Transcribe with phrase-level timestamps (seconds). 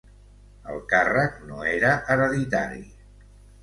[0.75, 2.87] El càrrec no era hereditari.